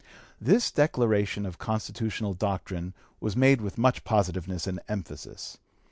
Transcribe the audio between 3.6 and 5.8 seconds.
with much positiveness and emphasis.